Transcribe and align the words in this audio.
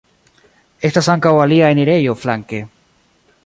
Estas 0.89 1.09
ankaŭ 1.15 1.33
alia 1.43 1.69
enirejo 1.75 2.17
flanke. 2.25 2.63